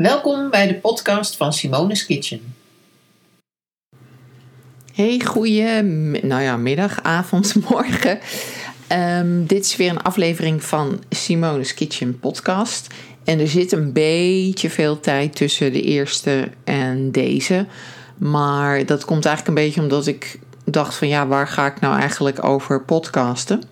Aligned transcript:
Welkom 0.00 0.50
bij 0.50 0.66
de 0.66 0.74
podcast 0.74 1.36
van 1.36 1.52
Simone's 1.52 2.06
Kitchen. 2.06 2.54
Hey, 4.92 5.20
goeie 5.24 5.82
nou 6.22 6.42
ja, 6.42 6.56
middag, 6.56 7.02
avond, 7.02 7.54
morgen. 7.70 8.18
Ehm, 8.86 9.44
dit 9.44 9.64
is 9.64 9.76
weer 9.76 9.90
een 9.90 10.02
aflevering 10.02 10.64
van 10.64 11.02
Simone's 11.08 11.74
Kitchen 11.74 12.18
podcast. 12.18 12.94
En 13.24 13.40
er 13.40 13.48
zit 13.48 13.72
een 13.72 13.92
beetje 13.92 14.70
veel 14.70 15.00
tijd 15.00 15.36
tussen 15.36 15.72
de 15.72 15.82
eerste 15.82 16.48
en 16.64 17.10
deze. 17.10 17.66
Maar 18.16 18.86
dat 18.86 19.04
komt 19.04 19.24
eigenlijk 19.24 19.58
een 19.58 19.64
beetje 19.64 19.80
omdat 19.80 20.06
ik 20.06 20.38
dacht 20.64 20.94
van 20.94 21.08
ja, 21.08 21.26
waar 21.26 21.48
ga 21.48 21.66
ik 21.66 21.80
nou 21.80 21.98
eigenlijk 21.98 22.44
over 22.44 22.82
podcasten? 22.82 23.62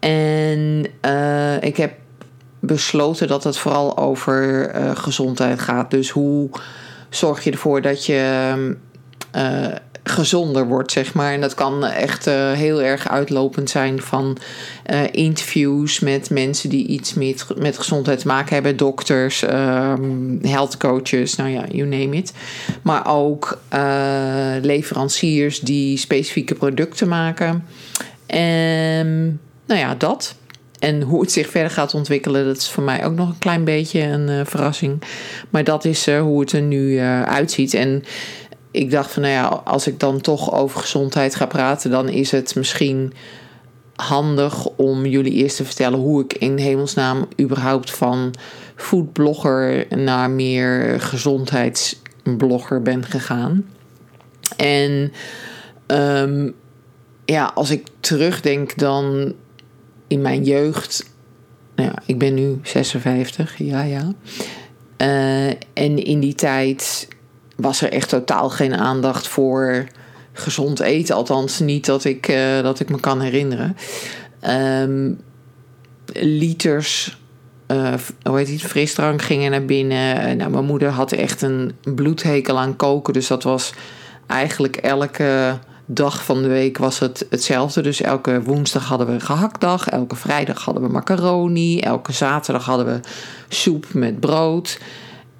En 0.00 0.86
uh, 1.04 1.62
ik 1.62 1.76
heb 1.76 1.92
besloten 2.66 3.28
dat 3.28 3.44
het 3.44 3.58
vooral 3.58 3.98
over 3.98 4.74
uh, 4.74 4.96
gezondheid 4.96 5.60
gaat. 5.60 5.90
Dus 5.90 6.10
hoe 6.10 6.48
zorg 7.10 7.44
je 7.44 7.50
ervoor 7.50 7.82
dat 7.82 8.06
je 8.06 8.54
uh, 9.36 9.66
gezonder 10.02 10.66
wordt, 10.66 10.92
zeg 10.92 11.14
maar. 11.14 11.32
En 11.32 11.40
dat 11.40 11.54
kan 11.54 11.84
echt 11.84 12.26
uh, 12.26 12.52
heel 12.52 12.82
erg 12.82 13.08
uitlopend 13.08 13.70
zijn 13.70 14.02
van 14.02 14.38
interviews 15.10 16.00
met 16.00 16.30
mensen 16.30 16.70
die 16.70 16.86
iets 16.86 17.14
met, 17.14 17.46
met 17.56 17.78
gezondheid 17.78 18.18
te 18.18 18.26
maken 18.26 18.54
hebben. 18.54 18.76
Dokters, 18.76 19.42
um, 19.42 20.38
health 20.42 20.76
coaches, 20.76 21.36
nou 21.36 21.50
ja, 21.50 21.64
you 21.70 21.88
name 21.88 22.16
it. 22.16 22.32
Maar 22.82 23.06
ook 23.06 23.58
leveranciers 24.62 25.60
die 25.60 25.96
specifieke 25.96 26.54
producten 26.54 27.08
maken. 27.08 27.64
En 28.26 29.40
nou 29.66 29.80
ja, 29.80 29.94
dat. 29.94 30.34
En 30.78 31.02
hoe 31.02 31.20
het 31.20 31.32
zich 31.32 31.50
verder 31.50 31.70
gaat 31.70 31.94
ontwikkelen, 31.94 32.46
dat 32.46 32.56
is 32.56 32.68
voor 32.68 32.82
mij 32.82 33.04
ook 33.04 33.14
nog 33.14 33.28
een 33.28 33.38
klein 33.38 33.64
beetje 33.64 34.02
een 34.02 34.28
uh, 34.28 34.40
verrassing. 34.44 35.02
Maar 35.50 35.64
dat 35.64 35.84
is 35.84 36.08
uh, 36.08 36.20
hoe 36.20 36.40
het 36.40 36.52
er 36.52 36.62
nu 36.62 36.90
uh, 36.90 37.22
uitziet. 37.22 37.74
En 37.74 38.04
ik 38.70 38.90
dacht 38.90 39.12
van, 39.12 39.22
nou 39.22 39.34
ja, 39.34 39.46
als 39.46 39.86
ik 39.86 40.00
dan 40.00 40.20
toch 40.20 40.52
over 40.52 40.80
gezondheid 40.80 41.34
ga 41.34 41.46
praten, 41.46 41.90
dan 41.90 42.08
is 42.08 42.30
het 42.30 42.54
misschien 42.54 43.12
handig 43.94 44.66
om 44.66 45.06
jullie 45.06 45.32
eerst 45.32 45.56
te 45.56 45.64
vertellen 45.64 45.98
hoe 45.98 46.24
ik 46.24 46.32
in 46.32 46.56
hemelsnaam 46.56 47.28
überhaupt 47.40 47.90
van 47.90 48.34
foodblogger 48.74 49.86
naar 49.96 50.30
meer 50.30 51.00
gezondheidsblogger 51.00 52.82
ben 52.82 53.04
gegaan. 53.04 53.64
En 54.56 55.12
um, 55.86 56.54
ja, 57.24 57.50
als 57.54 57.70
ik 57.70 57.86
terugdenk, 58.00 58.78
dan 58.78 59.34
in 60.06 60.20
mijn 60.20 60.44
jeugd, 60.44 61.10
nou 61.74 61.90
ja, 61.90 62.02
ik 62.06 62.18
ben 62.18 62.34
nu 62.34 62.58
56, 62.62 63.58
ja, 63.58 63.82
ja. 63.82 64.12
Uh, 65.02 65.48
en 65.72 66.04
in 66.04 66.20
die 66.20 66.34
tijd 66.34 67.08
was 67.56 67.82
er 67.82 67.92
echt 67.92 68.08
totaal 68.08 68.50
geen 68.50 68.74
aandacht 68.74 69.28
voor 69.28 69.86
gezond 70.32 70.80
eten. 70.80 71.14
Althans, 71.14 71.60
niet 71.60 71.86
dat 71.86 72.04
ik, 72.04 72.28
uh, 72.28 72.62
dat 72.62 72.80
ik 72.80 72.88
me 72.88 73.00
kan 73.00 73.20
herinneren. 73.20 73.76
Um, 74.82 75.20
liters, 76.12 77.18
uh, 77.68 77.94
hoe 78.22 78.36
heet 78.36 78.50
het, 78.50 78.62
frisdrank 78.62 79.22
gingen 79.22 79.50
naar 79.50 79.64
binnen. 79.64 80.36
Nou, 80.36 80.50
mijn 80.50 80.64
moeder 80.64 80.88
had 80.88 81.12
echt 81.12 81.42
een 81.42 81.72
bloedhekel 81.94 82.58
aan 82.58 82.76
koken. 82.76 83.12
Dus 83.12 83.26
dat 83.26 83.42
was 83.42 83.72
eigenlijk 84.26 84.76
elke 84.76 85.58
dag 85.86 86.24
van 86.24 86.42
de 86.42 86.48
week 86.48 86.78
was 86.78 86.98
het 86.98 87.26
hetzelfde. 87.30 87.80
Dus 87.80 88.00
elke 88.00 88.42
woensdag 88.42 88.84
hadden 88.84 89.06
we 89.06 89.20
gehaktdag, 89.20 89.88
elke 89.88 90.16
vrijdag 90.16 90.64
hadden 90.64 90.82
we 90.82 90.88
macaroni, 90.88 91.80
elke 91.80 92.12
zaterdag 92.12 92.64
hadden 92.64 92.86
we 92.86 93.00
soep 93.48 93.86
met 93.92 94.20
brood. 94.20 94.78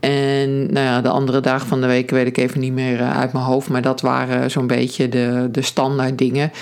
En 0.00 0.72
nou 0.72 0.86
ja, 0.86 1.00
de 1.00 1.08
andere 1.08 1.40
dagen 1.40 1.68
van 1.68 1.80
de 1.80 1.86
week 1.86 2.10
weet 2.10 2.26
ik 2.26 2.36
even 2.36 2.60
niet 2.60 2.72
meer 2.72 3.00
eh, 3.00 3.18
uit 3.18 3.32
mijn 3.32 3.44
hoofd, 3.44 3.68
maar 3.68 3.82
dat 3.82 4.00
waren 4.00 4.50
zo'n 4.50 4.66
beetje 4.66 5.08
de, 5.08 5.48
de 5.50 5.62
standaard 5.62 6.18
dingen. 6.18 6.52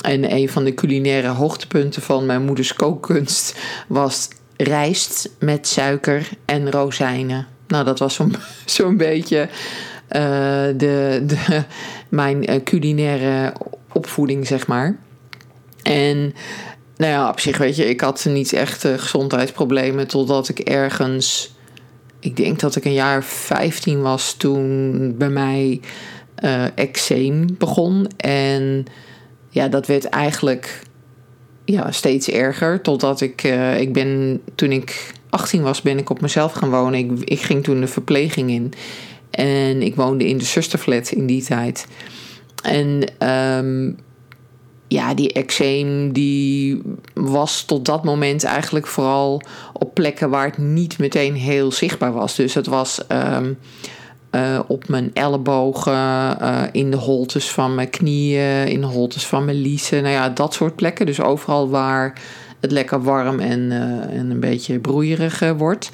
En 0.00 0.32
een 0.32 0.48
van 0.48 0.64
de 0.64 0.74
culinaire 0.74 1.28
hoogtepunten 1.28 2.02
van 2.02 2.26
mijn 2.26 2.44
moeders 2.44 2.74
kookkunst 2.74 3.58
was 3.88 4.28
rijst 4.56 5.30
met 5.38 5.66
suiker 5.66 6.28
en 6.44 6.70
rozijnen. 6.70 7.46
Nou, 7.66 7.84
dat 7.84 7.98
was 7.98 8.14
zo'n 8.14 8.34
zo'n 8.64 8.96
beetje 8.96 9.48
de, 10.08 11.22
de, 11.26 11.64
mijn 12.08 12.50
uh, 12.50 12.62
culinaire 12.64 13.52
opvoeding, 13.92 14.46
zeg 14.46 14.66
maar. 14.66 14.96
En 15.82 16.34
nou 16.96 17.12
ja, 17.12 17.28
op 17.28 17.40
zich 17.40 17.58
weet 17.58 17.76
je, 17.76 17.88
ik 17.88 18.00
had 18.00 18.24
niet 18.28 18.52
echt 18.52 18.84
uh, 18.84 18.98
gezondheidsproblemen 18.98 20.06
totdat 20.06 20.48
ik 20.48 20.58
ergens, 20.58 21.54
ik 22.20 22.36
denk 22.36 22.60
dat 22.60 22.76
ik 22.76 22.84
een 22.84 22.92
jaar 22.92 23.24
15 23.24 24.02
was 24.02 24.34
toen 24.34 25.14
bij 25.16 25.28
mij 25.28 25.80
uh, 26.44 26.64
eczeem 26.74 27.46
begon. 27.58 28.08
En 28.16 28.84
ja, 29.48 29.68
dat 29.68 29.86
werd 29.86 30.04
eigenlijk 30.04 30.80
ja, 31.64 31.90
steeds 31.90 32.30
erger. 32.30 32.80
Totdat 32.80 33.20
ik, 33.20 33.42
ik 33.78 33.92
ben, 33.92 34.40
toen 34.54 34.72
ik 34.72 35.12
18 35.30 35.62
was, 35.62 35.82
ben 35.82 35.98
ik 35.98 36.10
op 36.10 36.20
mezelf 36.20 36.52
gaan 36.52 36.70
wonen. 36.70 36.98
Ik, 36.98 37.28
ik 37.28 37.40
ging 37.40 37.64
toen 37.64 37.80
de 37.80 37.86
verpleging 37.86 38.50
in. 38.50 38.72
En 39.36 39.82
ik 39.82 39.94
woonde 39.94 40.28
in 40.28 40.38
de 40.38 40.44
zusterflat 40.44 41.10
in 41.10 41.26
die 41.26 41.42
tijd. 41.42 41.86
En 42.62 43.04
um, 43.58 43.96
ja, 44.88 45.14
die 45.14 45.32
eczeem 45.32 46.12
die 46.12 46.82
was 47.14 47.64
tot 47.64 47.84
dat 47.84 48.04
moment 48.04 48.44
eigenlijk 48.44 48.86
vooral 48.86 49.42
op 49.72 49.94
plekken 49.94 50.30
waar 50.30 50.46
het 50.46 50.58
niet 50.58 50.98
meteen 50.98 51.34
heel 51.34 51.72
zichtbaar 51.72 52.12
was. 52.12 52.36
Dus 52.36 52.54
het 52.54 52.66
was 52.66 53.00
um, 53.08 53.58
uh, 54.30 54.60
op 54.66 54.88
mijn 54.88 55.10
ellebogen, 55.14 55.92
uh, 55.92 56.62
in 56.72 56.90
de 56.90 56.96
holtes 56.96 57.50
van 57.50 57.74
mijn 57.74 57.90
knieën, 57.90 58.66
in 58.66 58.80
de 58.80 58.86
holtes 58.86 59.26
van 59.26 59.44
mijn 59.44 59.60
liezen. 59.60 60.02
Nou 60.02 60.14
ja, 60.14 60.28
dat 60.28 60.54
soort 60.54 60.76
plekken. 60.76 61.06
Dus 61.06 61.20
overal 61.20 61.68
waar 61.68 62.20
het 62.60 62.70
lekker 62.70 63.02
warm 63.02 63.40
en, 63.40 63.60
uh, 63.60 64.18
en 64.18 64.30
een 64.30 64.40
beetje 64.40 64.78
broeierig 64.78 65.52
wordt. 65.56 65.90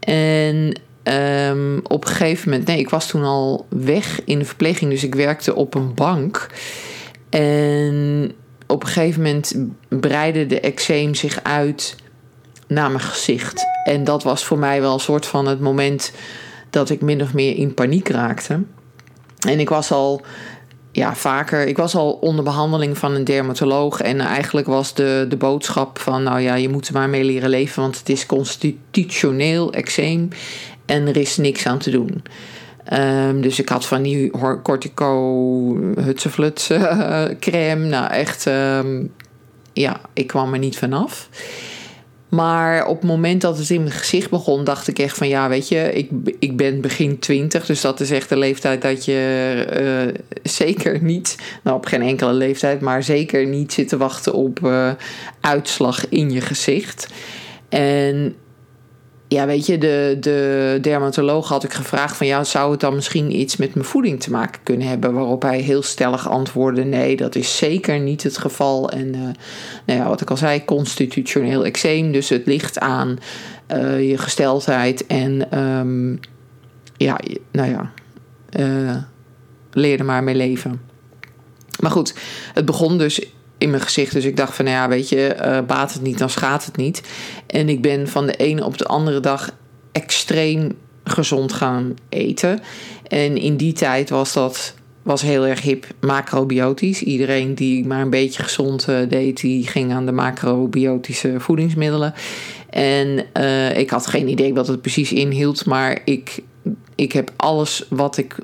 En 0.00 0.80
Um, 1.04 1.80
op 1.82 2.04
een 2.04 2.10
gegeven 2.10 2.50
moment, 2.50 2.68
nee, 2.68 2.78
ik 2.78 2.90
was 2.90 3.06
toen 3.06 3.24
al 3.24 3.66
weg 3.68 4.24
in 4.24 4.38
de 4.38 4.44
verpleging, 4.44 4.90
dus 4.90 5.04
ik 5.04 5.14
werkte 5.14 5.54
op 5.54 5.74
een 5.74 5.94
bank. 5.94 6.46
En 7.30 8.32
op 8.66 8.82
een 8.82 8.88
gegeven 8.88 9.22
moment 9.22 9.54
breidde 9.88 10.46
de 10.46 10.60
eczeem 10.60 11.14
zich 11.14 11.42
uit 11.42 11.96
naar 12.66 12.90
mijn 12.90 13.02
gezicht. 13.02 13.64
En 13.84 14.04
dat 14.04 14.22
was 14.22 14.44
voor 14.44 14.58
mij 14.58 14.80
wel 14.80 14.92
een 14.92 15.00
soort 15.00 15.26
van 15.26 15.46
het 15.46 15.60
moment 15.60 16.12
dat 16.70 16.90
ik 16.90 17.00
min 17.00 17.22
of 17.22 17.34
meer 17.34 17.56
in 17.56 17.74
paniek 17.74 18.08
raakte. 18.08 18.62
En 19.48 19.60
ik 19.60 19.68
was 19.68 19.92
al 19.92 20.22
ja, 20.92 21.14
vaker. 21.14 21.66
Ik 21.66 21.76
was 21.76 21.94
al 21.94 22.12
onder 22.12 22.44
behandeling 22.44 22.98
van 22.98 23.14
een 23.14 23.24
dermatoloog. 23.24 24.00
En 24.00 24.20
eigenlijk 24.20 24.66
was 24.66 24.94
de, 24.94 25.26
de 25.28 25.36
boodschap 25.36 25.98
van: 25.98 26.22
nou 26.22 26.40
ja, 26.40 26.54
je 26.54 26.68
moet 26.68 26.88
er 26.88 26.94
maar 26.94 27.08
mee 27.08 27.24
leren 27.24 27.50
leven, 27.50 27.82
want 27.82 27.98
het 27.98 28.08
is 28.08 28.26
constitutioneel 28.26 29.72
eczeem. 29.72 30.28
En 30.86 31.06
er 31.06 31.16
is 31.16 31.36
niks 31.36 31.66
aan 31.66 31.78
te 31.78 31.90
doen. 31.90 32.22
Um, 32.92 33.40
dus 33.40 33.58
ik 33.58 33.68
had 33.68 33.86
van 33.86 34.02
die 34.02 34.30
cortico 34.62 35.76
hutsefluts 36.00 36.70
uh, 36.70 37.24
crème. 37.40 37.86
Nou 37.86 38.10
echt, 38.10 38.46
um, 38.46 39.12
ja, 39.72 40.00
ik 40.12 40.26
kwam 40.26 40.52
er 40.52 40.58
niet 40.58 40.78
vanaf. 40.78 41.28
Maar 42.28 42.86
op 42.86 42.96
het 42.96 43.10
moment 43.10 43.40
dat 43.40 43.58
het 43.58 43.70
in 43.70 43.82
mijn 43.82 43.94
gezicht 43.94 44.30
begon, 44.30 44.64
dacht 44.64 44.88
ik 44.88 44.98
echt 44.98 45.16
van 45.16 45.28
ja, 45.28 45.48
weet 45.48 45.68
je, 45.68 45.92
ik, 45.92 46.10
ik 46.38 46.56
ben 46.56 46.80
begin 46.80 47.18
20. 47.18 47.66
Dus 47.66 47.80
dat 47.80 48.00
is 48.00 48.10
echt 48.10 48.28
de 48.28 48.36
leeftijd 48.36 48.82
dat 48.82 49.04
je 49.04 50.12
uh, 50.14 50.22
zeker 50.42 51.02
niet, 51.02 51.36
nou 51.62 51.76
op 51.76 51.86
geen 51.86 52.02
enkele 52.02 52.32
leeftijd, 52.32 52.80
maar 52.80 53.02
zeker 53.02 53.46
niet 53.46 53.72
zit 53.72 53.88
te 53.88 53.96
wachten 53.96 54.32
op 54.32 54.60
uh, 54.64 54.90
uitslag 55.40 56.08
in 56.08 56.30
je 56.30 56.40
gezicht. 56.40 57.08
En 57.68 58.34
ja, 59.32 59.46
weet 59.46 59.66
je, 59.66 59.78
de, 59.78 60.16
de 60.20 60.78
dermatoloog 60.80 61.48
had 61.48 61.64
ik 61.64 61.72
gevraagd 61.72 62.16
van 62.16 62.26
ja, 62.26 62.44
zou 62.44 62.70
het 62.70 62.80
dan 62.80 62.94
misschien 62.94 63.40
iets 63.40 63.56
met 63.56 63.74
mijn 63.74 63.86
voeding 63.86 64.20
te 64.20 64.30
maken 64.30 64.60
kunnen 64.62 64.86
hebben? 64.86 65.12
Waarop 65.12 65.42
hij 65.42 65.60
heel 65.60 65.82
stellig 65.82 66.28
antwoordde: 66.28 66.84
nee, 66.84 67.16
dat 67.16 67.34
is 67.34 67.56
zeker 67.56 68.00
niet 68.00 68.22
het 68.22 68.38
geval. 68.38 68.90
En 68.90 69.06
uh, 69.06 69.20
nou 69.86 70.00
ja, 70.00 70.08
wat 70.08 70.20
ik 70.20 70.30
al 70.30 70.36
zei, 70.36 70.64
constitutioneel 70.64 71.64
eczeem. 71.64 72.12
Dus 72.12 72.28
het 72.28 72.46
ligt 72.46 72.78
aan 72.78 73.18
uh, 73.74 74.10
je 74.10 74.18
gesteldheid 74.18 75.06
en 75.06 75.58
um, 75.58 76.20
ja, 76.96 77.18
nou 77.52 77.70
ja, 77.70 77.92
uh, 78.58 78.96
leer 79.72 79.98
er 79.98 80.04
maar 80.04 80.24
mee 80.24 80.34
leven. 80.34 80.80
Maar 81.80 81.90
goed, 81.90 82.14
het 82.54 82.64
begon 82.64 82.98
dus 82.98 83.26
in 83.62 83.70
mijn 83.70 83.82
gezicht. 83.82 84.12
Dus 84.12 84.24
ik 84.24 84.36
dacht 84.36 84.54
van, 84.54 84.64
nou 84.64 84.76
ja, 84.76 84.88
weet 84.88 85.08
je, 85.08 85.36
uh, 85.38 85.58
baat 85.66 85.92
het 85.92 86.02
niet, 86.02 86.18
dan 86.18 86.30
schaadt 86.30 86.64
het 86.64 86.76
niet. 86.76 87.02
En 87.46 87.68
ik 87.68 87.82
ben 87.82 88.08
van 88.08 88.26
de 88.26 88.36
ene 88.36 88.64
op 88.64 88.78
de 88.78 88.86
andere 88.86 89.20
dag 89.20 89.50
extreem 89.92 90.72
gezond 91.04 91.52
gaan 91.52 91.94
eten. 92.08 92.60
En 93.08 93.36
in 93.36 93.56
die 93.56 93.72
tijd 93.72 94.10
was 94.10 94.32
dat 94.32 94.74
was 95.02 95.22
heel 95.22 95.46
erg 95.46 95.62
hip 95.62 95.86
macrobiotisch. 96.00 97.02
Iedereen 97.02 97.54
die 97.54 97.86
maar 97.86 98.00
een 98.00 98.10
beetje 98.10 98.42
gezond 98.42 98.88
uh, 98.88 99.08
deed, 99.08 99.40
die 99.40 99.66
ging 99.66 99.92
aan 99.92 100.06
de 100.06 100.12
macrobiotische 100.12 101.34
voedingsmiddelen. 101.40 102.14
En 102.70 103.24
uh, 103.38 103.78
ik 103.78 103.90
had 103.90 104.06
geen 104.06 104.28
idee 104.28 104.54
wat 104.54 104.66
het 104.66 104.80
precies 104.80 105.12
inhield, 105.12 105.66
maar 105.66 106.00
ik, 106.04 106.42
ik 106.94 107.12
heb 107.12 107.32
alles 107.36 107.86
wat 107.88 108.16
ik 108.16 108.36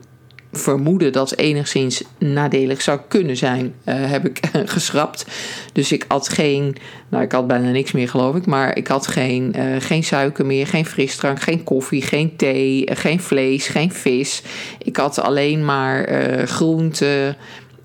vermoeden 0.52 1.12
dat 1.12 1.36
enigszins 1.36 2.02
nadelig 2.18 2.82
zou 2.82 3.00
kunnen 3.08 3.36
zijn, 3.36 3.74
uh, 3.84 3.94
heb 4.10 4.26
ik 4.26 4.40
geschrapt. 4.76 5.26
Dus 5.72 5.92
ik 5.92 6.04
had 6.08 6.28
geen, 6.28 6.76
nou 7.08 7.24
ik 7.24 7.32
had 7.32 7.46
bijna 7.46 7.70
niks 7.70 7.92
meer 7.92 8.08
geloof 8.08 8.34
ik, 8.34 8.46
maar 8.46 8.76
ik 8.76 8.86
had 8.86 9.06
geen, 9.06 9.54
uh, 9.56 9.76
geen 9.78 10.04
suiker 10.04 10.46
meer, 10.46 10.66
geen 10.66 10.86
frisdrank, 10.86 11.40
geen 11.40 11.64
koffie, 11.64 12.02
geen 12.02 12.36
thee, 12.36 12.88
geen 12.92 13.20
vlees, 13.20 13.66
geen 13.66 13.92
vis. 13.92 14.42
Ik 14.82 14.96
had 14.96 15.20
alleen 15.20 15.64
maar 15.64 16.10
uh, 16.10 16.42
groenten, 16.42 17.36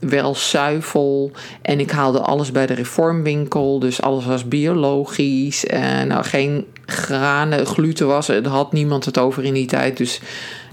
wel 0.10 0.36
zuivel. 0.36 1.32
En 1.62 1.80
ik 1.80 1.92
haalde 1.92 2.20
alles 2.20 2.52
bij 2.52 2.66
de 2.66 2.74
reformwinkel. 2.74 3.80
Dus 3.80 4.02
alles 4.02 4.26
was 4.26 4.48
biologisch. 4.48 5.66
En 5.66 6.08
nou, 6.08 6.24
geen 6.24 6.66
granen, 6.86 7.66
gluten 7.66 8.08
was. 8.08 8.28
Er 8.28 8.48
had 8.48 8.74
niemand 8.74 9.06
het 9.06 9.18
over 9.18 9.44
in 9.44 9.54
die 9.54 9.66
tijd. 9.66 9.98
Dus 9.98 10.22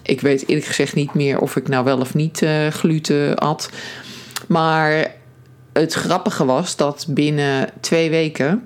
ik 0.02 0.20
weet 0.20 0.49
eerlijk 0.49 0.67
gezegd 0.67 0.94
niet 0.94 1.14
meer 1.14 1.38
of 1.38 1.56
ik 1.56 1.69
nou 1.69 1.85
wel 1.85 1.99
of 1.99 2.14
niet 2.14 2.43
uh, 2.43 2.67
gluten 2.67 3.37
at. 3.37 3.70
Maar 4.49 5.14
het 5.73 5.93
grappige 5.93 6.44
was 6.44 6.76
dat 6.76 7.06
binnen 7.08 7.69
twee 7.81 8.11
weken 8.11 8.64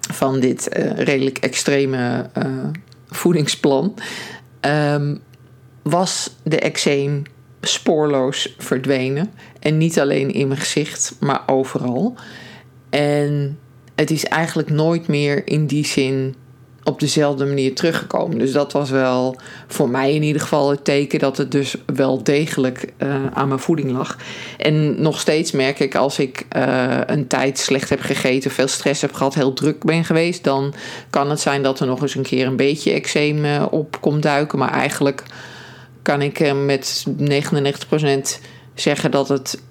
van 0.00 0.40
dit 0.40 0.78
uh, 0.78 0.90
redelijk 0.96 1.38
extreme 1.38 2.30
uh, 2.38 2.44
voedingsplan 3.08 3.94
um, 4.60 5.20
was 5.82 6.36
de 6.42 6.58
eczeem 6.58 7.22
spoorloos 7.60 8.54
verdwenen. 8.58 9.32
En 9.60 9.78
niet 9.78 10.00
alleen 10.00 10.32
in 10.32 10.48
mijn 10.48 10.60
gezicht, 10.60 11.16
maar 11.20 11.42
overal. 11.46 12.14
En 12.90 13.58
het 13.94 14.10
is 14.10 14.24
eigenlijk 14.24 14.70
nooit 14.70 15.08
meer 15.08 15.46
in 15.46 15.66
die 15.66 15.86
zin 15.86 16.34
op 16.84 17.00
dezelfde 17.00 17.44
manier 17.44 17.74
teruggekomen. 17.74 18.38
Dus 18.38 18.52
dat 18.52 18.72
was 18.72 18.90
wel 18.90 19.36
voor 19.66 19.88
mij 19.88 20.14
in 20.14 20.22
ieder 20.22 20.42
geval 20.42 20.70
het 20.70 20.84
teken 20.84 21.18
dat 21.18 21.36
het 21.36 21.50
dus 21.50 21.76
wel 21.86 22.22
degelijk 22.22 22.92
uh, 22.98 23.26
aan 23.32 23.48
mijn 23.48 23.60
voeding 23.60 23.90
lag. 23.90 24.16
En 24.58 25.02
nog 25.02 25.20
steeds 25.20 25.52
merk 25.52 25.78
ik 25.80 25.94
als 25.94 26.18
ik 26.18 26.46
uh, 26.56 26.98
een 27.06 27.26
tijd 27.26 27.58
slecht 27.58 27.88
heb 27.88 28.00
gegeten, 28.00 28.50
veel 28.50 28.68
stress 28.68 29.00
heb 29.00 29.12
gehad, 29.12 29.34
heel 29.34 29.52
druk 29.52 29.84
ben 29.84 30.04
geweest, 30.04 30.44
dan 30.44 30.74
kan 31.10 31.30
het 31.30 31.40
zijn 31.40 31.62
dat 31.62 31.80
er 31.80 31.86
nog 31.86 32.02
eens 32.02 32.14
een 32.14 32.22
keer 32.22 32.46
een 32.46 32.56
beetje 32.56 32.92
eczeem 32.92 33.44
uh, 33.44 33.66
op 33.70 34.00
komt 34.00 34.22
duiken. 34.22 34.58
Maar 34.58 34.72
eigenlijk 34.72 35.22
kan 36.02 36.22
ik 36.22 36.54
met 36.54 37.06
99% 37.18 38.40
zeggen 38.74 39.10
dat 39.10 39.28
het 39.28 39.62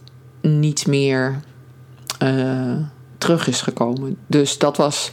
niet 0.42 0.88
meer 0.88 1.40
terug 3.18 3.48
is 3.48 3.62
gekomen. 3.62 4.18
Dus 4.28 4.58
dat 4.58 4.78
was 4.78 5.12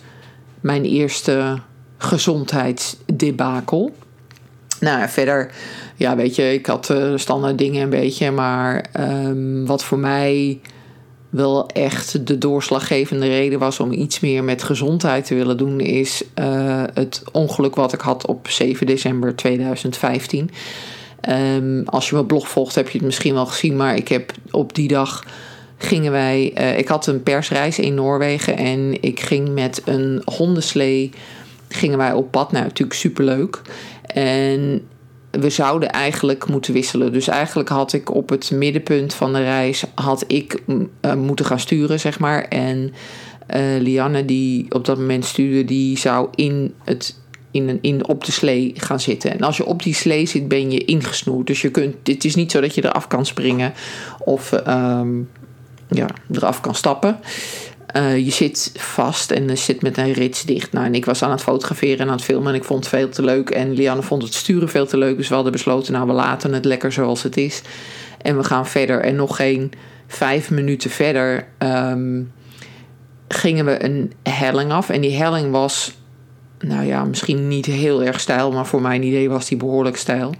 mijn 0.60 0.84
eerste 0.84 1.58
gezondheidsdebakel. 1.98 3.94
Nou, 4.80 5.08
verder, 5.08 5.50
ja, 5.96 6.16
weet 6.16 6.34
je, 6.34 6.52
ik 6.52 6.66
had 6.66 6.90
uh, 6.90 7.12
standaard 7.16 7.58
dingen 7.58 7.82
een 7.82 7.90
beetje, 7.90 8.30
maar 8.30 8.86
um, 9.00 9.66
wat 9.66 9.84
voor 9.84 9.98
mij 9.98 10.60
wel 11.28 11.66
echt 11.68 12.26
de 12.26 12.38
doorslaggevende 12.38 13.26
reden 13.26 13.58
was 13.58 13.80
om 13.80 13.92
iets 13.92 14.20
meer 14.20 14.44
met 14.44 14.62
gezondheid 14.62 15.26
te 15.26 15.34
willen 15.34 15.56
doen, 15.56 15.80
is 15.80 16.22
uh, 16.34 16.82
het 16.94 17.22
ongeluk 17.32 17.74
wat 17.74 17.92
ik 17.92 18.00
had 18.00 18.26
op 18.26 18.48
7 18.48 18.86
december 18.86 19.36
2015. 19.36 20.50
Um, 21.28 21.82
als 21.86 22.08
je 22.08 22.14
mijn 22.14 22.26
blog 22.26 22.48
volgt, 22.48 22.74
heb 22.74 22.88
je 22.88 22.98
het 22.98 23.06
misschien 23.06 23.34
wel 23.34 23.46
gezien, 23.46 23.76
maar 23.76 23.96
ik 23.96 24.08
heb 24.08 24.32
op 24.50 24.74
die 24.74 24.88
dag 24.88 25.24
gingen 25.76 26.12
wij. 26.12 26.52
Uh, 26.58 26.78
ik 26.78 26.88
had 26.88 27.06
een 27.06 27.22
persreis 27.22 27.78
in 27.78 27.94
Noorwegen 27.94 28.56
en 28.56 29.02
ik 29.02 29.20
ging 29.20 29.48
met 29.48 29.82
een 29.84 30.22
hondenslee 30.24 31.10
gingen 31.68 31.98
wij 31.98 32.12
op 32.12 32.30
pad. 32.30 32.52
Nou, 32.52 32.64
natuurlijk 32.64 32.98
superleuk. 32.98 33.60
En 34.06 34.82
we 35.30 35.50
zouden 35.50 35.90
eigenlijk 35.90 36.48
moeten 36.48 36.72
wisselen. 36.72 37.12
Dus 37.12 37.28
eigenlijk 37.28 37.68
had 37.68 37.92
ik 37.92 38.14
op 38.14 38.28
het 38.28 38.50
middenpunt 38.50 39.14
van 39.14 39.32
de 39.32 39.42
reis 39.42 39.84
had 39.94 40.24
ik 40.26 40.62
uh, 40.66 41.14
moeten 41.14 41.44
gaan 41.44 41.60
sturen, 41.60 42.00
zeg 42.00 42.18
maar. 42.18 42.42
En 42.42 42.92
uh, 43.56 43.80
Lianne, 43.80 44.24
die 44.24 44.66
op 44.74 44.84
dat 44.84 44.98
moment 44.98 45.24
stuurde, 45.24 45.64
die 45.64 45.98
zou 45.98 46.28
in 46.34 46.74
het 46.84 47.16
in, 47.50 47.78
in, 47.82 48.08
op 48.08 48.24
de 48.24 48.32
slee 48.32 48.72
gaan 48.76 49.00
zitten. 49.00 49.30
En 49.30 49.40
als 49.40 49.56
je 49.56 49.66
op 49.66 49.82
die 49.82 49.94
slee 49.94 50.26
zit, 50.26 50.48
ben 50.48 50.70
je 50.70 50.84
ingesnoerd. 50.84 51.46
Dus 51.46 51.60
je 51.60 51.70
kunt, 51.70 51.96
het 52.02 52.24
is 52.24 52.34
niet 52.34 52.50
zo 52.50 52.60
dat 52.60 52.74
je 52.74 52.84
eraf 52.84 53.06
kan 53.06 53.26
springen 53.26 53.72
of 54.18 54.52
um, 54.66 55.28
ja, 55.88 56.06
eraf 56.32 56.60
kan 56.60 56.74
stappen. 56.74 57.18
Uh, 57.96 58.18
je 58.18 58.30
zit 58.30 58.72
vast 58.76 59.30
en 59.30 59.48
je 59.48 59.56
zit 59.56 59.82
met 59.82 59.98
een 59.98 60.12
rits 60.12 60.42
dicht. 60.42 60.72
Nou, 60.72 60.90
ik 60.90 61.04
was 61.04 61.22
aan 61.22 61.30
het 61.30 61.42
fotograferen 61.42 61.98
en 61.98 62.06
aan 62.06 62.16
het 62.16 62.24
filmen 62.24 62.48
en 62.48 62.58
ik 62.58 62.64
vond 62.64 62.84
het 62.84 62.88
veel 62.88 63.08
te 63.08 63.22
leuk. 63.22 63.50
En 63.50 63.72
Lianne 63.72 64.02
vond 64.02 64.22
het 64.22 64.34
sturen 64.34 64.68
veel 64.68 64.86
te 64.86 64.96
leuk. 64.96 65.16
Dus 65.16 65.28
we 65.28 65.34
hadden 65.34 65.52
besloten, 65.52 65.92
nou, 65.92 66.06
we 66.06 66.12
laten 66.12 66.52
het 66.52 66.64
lekker 66.64 66.92
zoals 66.92 67.22
het 67.22 67.36
is. 67.36 67.62
En 68.22 68.36
we 68.36 68.44
gaan 68.44 68.66
verder. 68.66 69.00
En 69.00 69.16
nog 69.16 69.36
geen 69.36 69.72
vijf 70.06 70.50
minuten 70.50 70.90
verder 70.90 71.46
um, 71.58 72.32
gingen 73.28 73.64
we 73.64 73.84
een 73.84 74.12
helling 74.22 74.72
af. 74.72 74.90
En 74.90 75.00
die 75.00 75.16
helling 75.16 75.50
was, 75.50 75.98
nou 76.58 76.86
ja, 76.86 77.04
misschien 77.04 77.48
niet 77.48 77.66
heel 77.66 78.02
erg 78.02 78.20
stijl, 78.20 78.52
maar 78.52 78.66
voor 78.66 78.82
mijn 78.82 79.02
idee 79.02 79.28
was 79.28 79.48
die 79.48 79.58
behoorlijk 79.58 79.96
stijl. 79.96 80.34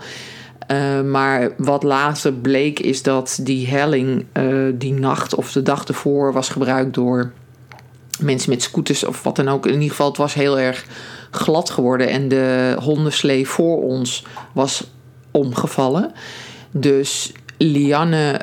Uh, 0.69 1.01
maar 1.01 1.51
wat 1.57 1.83
later 1.83 2.33
bleek 2.33 2.79
is 2.81 3.03
dat 3.03 3.39
die 3.43 3.67
helling 3.67 4.25
uh, 4.33 4.73
die 4.75 4.93
nacht 4.93 5.35
of 5.35 5.53
de 5.53 5.63
dag 5.63 5.85
ervoor 5.85 6.33
was 6.33 6.49
gebruikt 6.49 6.95
door 6.95 7.33
mensen 8.21 8.51
met 8.51 8.63
scooters 8.63 9.05
of 9.05 9.23
wat 9.23 9.37
dan 9.37 9.49
ook. 9.49 9.67
In 9.67 9.73
ieder 9.73 9.89
geval, 9.89 10.09
het 10.09 10.17
was 10.17 10.35
heel 10.35 10.59
erg 10.59 10.87
glad 11.31 11.71
geworden 11.71 12.09
en 12.09 12.29
de 12.29 12.77
hondenslee 12.81 13.49
voor 13.49 13.83
ons 13.83 14.25
was 14.53 14.91
omgevallen. 15.31 16.13
Dus 16.71 17.33
Lianne 17.59 18.41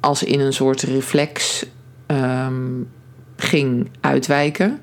als 0.00 0.22
in 0.22 0.40
een 0.40 0.52
soort 0.52 0.82
reflex 0.82 1.64
um, 2.06 2.88
ging 3.36 3.90
uitwijken. 4.00 4.80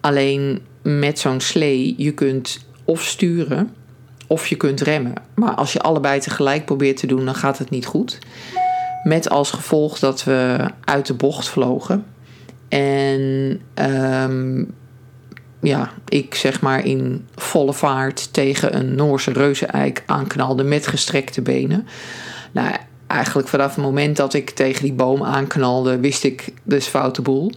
Alleen 0.00 0.62
met 0.82 1.18
zo'n 1.18 1.40
slee, 1.40 1.94
je 1.96 2.12
kunt 2.12 2.66
of 2.84 3.02
sturen 3.02 3.74
of 4.32 4.46
je 4.46 4.56
kunt 4.56 4.80
remmen. 4.80 5.12
Maar 5.34 5.54
als 5.54 5.72
je 5.72 5.80
allebei 5.80 6.20
tegelijk 6.20 6.64
probeert 6.64 6.96
te 6.96 7.06
doen, 7.06 7.24
dan 7.24 7.34
gaat 7.34 7.58
het 7.58 7.70
niet 7.70 7.86
goed. 7.86 8.18
Met 9.02 9.28
als 9.28 9.50
gevolg 9.50 9.98
dat 9.98 10.24
we 10.24 10.66
uit 10.84 11.06
de 11.06 11.14
bocht 11.14 11.48
vlogen. 11.48 12.04
En 12.68 13.60
um, 13.74 14.74
ja, 15.60 15.90
ik 16.08 16.34
zeg 16.34 16.60
maar 16.60 16.84
in 16.84 17.26
volle 17.34 17.72
vaart 17.72 18.32
tegen 18.32 18.76
een 18.76 18.94
Noorse 18.94 19.32
reuzeneik 19.32 20.02
aanknalde 20.06 20.62
met 20.62 20.86
gestrekte 20.86 21.42
benen. 21.42 21.86
Nou, 22.52 22.76
eigenlijk 23.06 23.48
vanaf 23.48 23.74
het 23.74 23.84
moment 23.84 24.16
dat 24.16 24.34
ik 24.34 24.50
tegen 24.50 24.82
die 24.82 24.92
boom 24.92 25.24
aanknalde, 25.24 25.98
wist 25.98 26.24
ik 26.24 26.48
dus 26.62 26.86
foute 26.86 27.22
boel. 27.22 27.52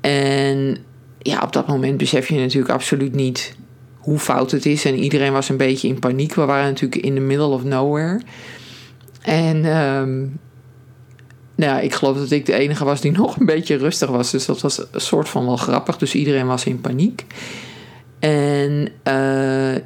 En 0.00 0.76
ja, 1.18 1.40
op 1.42 1.52
dat 1.52 1.66
moment 1.66 1.96
besef 1.96 2.28
je 2.28 2.38
natuurlijk 2.38 2.72
absoluut 2.72 3.14
niet 3.14 3.54
hoe 4.00 4.18
fout 4.18 4.50
het 4.50 4.66
is. 4.66 4.84
En 4.84 4.98
iedereen 4.98 5.32
was 5.32 5.48
een 5.48 5.56
beetje 5.56 5.88
in 5.88 5.98
paniek. 5.98 6.34
We 6.34 6.44
waren 6.44 6.68
natuurlijk 6.68 7.02
in 7.02 7.14
the 7.14 7.20
middle 7.20 7.46
of 7.46 7.64
nowhere. 7.64 8.20
En 9.22 9.64
um, 9.64 10.38
nou, 11.54 11.82
ik 11.82 11.94
geloof 11.94 12.16
dat 12.16 12.30
ik 12.30 12.46
de 12.46 12.54
enige 12.54 12.84
was 12.84 13.00
die 13.00 13.12
nog 13.20 13.36
een 13.36 13.46
beetje 13.46 13.76
rustig 13.76 14.10
was. 14.10 14.30
Dus 14.30 14.46
dat 14.46 14.60
was 14.60 14.78
een 14.78 15.00
soort 15.00 15.28
van 15.28 15.44
wel 15.44 15.56
grappig. 15.56 15.98
Dus 15.98 16.14
iedereen 16.14 16.46
was 16.46 16.64
in 16.64 16.80
paniek. 16.80 17.26
En 18.18 18.88
uh, 19.08 19.82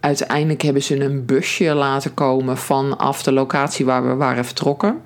uiteindelijk 0.00 0.62
hebben 0.62 0.82
ze 0.82 1.00
een 1.00 1.24
busje 1.24 1.74
laten 1.74 2.14
komen 2.14 2.56
vanaf 2.56 3.22
de 3.22 3.32
locatie 3.32 3.84
waar 3.84 4.08
we 4.08 4.14
waren 4.14 4.44
vertrokken. 4.44 5.00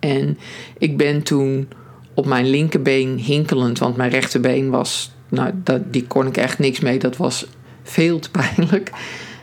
En 0.00 0.38
ik 0.78 0.96
ben 0.96 1.22
toen 1.22 1.68
op 2.14 2.26
mijn 2.26 2.46
linkerbeen 2.46 3.18
hinkelend, 3.18 3.78
want 3.78 3.96
mijn 3.96 4.10
rechterbeen 4.10 4.70
was 4.70 5.12
nou, 5.34 5.50
dat, 5.54 5.92
die 5.92 6.06
kon 6.06 6.26
ik 6.26 6.36
echt 6.36 6.58
niks 6.58 6.80
mee. 6.80 6.98
Dat 6.98 7.16
was 7.16 7.46
veel 7.82 8.18
te 8.18 8.30
pijnlijk. 8.30 8.90